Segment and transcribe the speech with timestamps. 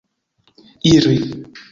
[0.91, 1.17] iri